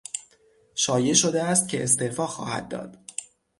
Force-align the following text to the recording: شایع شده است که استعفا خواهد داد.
شایع 0.75 1.13
شده 1.13 1.43
است 1.43 1.67
که 1.69 1.83
استعفا 1.83 2.27
خواهد 2.27 2.67
داد. 2.67 2.97